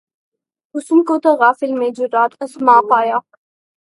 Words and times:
حسن 0.75 1.03
کو 1.07 1.17
تغافل 1.23 1.71
میں 1.79 1.89
جرأت 1.97 2.31
آزما 2.43 2.79
پایا 2.89 3.17